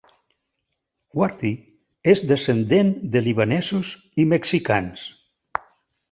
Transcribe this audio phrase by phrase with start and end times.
[1.17, 1.51] Wardy
[2.13, 3.91] és descendent de libanesos
[4.23, 5.05] i mexicans.